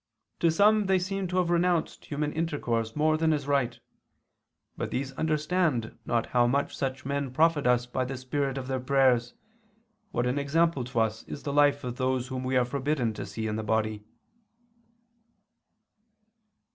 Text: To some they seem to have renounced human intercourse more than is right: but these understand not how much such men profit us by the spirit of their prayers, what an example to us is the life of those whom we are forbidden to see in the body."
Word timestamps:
To 0.39 0.49
some 0.49 0.87
they 0.87 0.97
seem 0.97 1.27
to 1.27 1.37
have 1.37 1.51
renounced 1.51 2.05
human 2.05 2.33
intercourse 2.33 2.95
more 2.95 3.17
than 3.17 3.31
is 3.31 3.45
right: 3.45 3.79
but 4.75 4.89
these 4.89 5.11
understand 5.11 5.95
not 6.07 6.25
how 6.29 6.47
much 6.47 6.75
such 6.75 7.05
men 7.05 7.29
profit 7.29 7.67
us 7.67 7.85
by 7.85 8.05
the 8.05 8.17
spirit 8.17 8.57
of 8.57 8.67
their 8.67 8.79
prayers, 8.79 9.35
what 10.09 10.25
an 10.25 10.39
example 10.39 10.83
to 10.85 11.01
us 11.01 11.21
is 11.25 11.43
the 11.43 11.53
life 11.53 11.83
of 11.83 11.97
those 11.97 12.29
whom 12.29 12.43
we 12.43 12.57
are 12.57 12.65
forbidden 12.65 13.13
to 13.13 13.27
see 13.27 13.45
in 13.45 13.57
the 13.57 13.61
body." 13.63 14.03